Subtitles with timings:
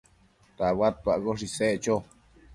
[0.57, 1.95] tabadtuaccoshe isec cho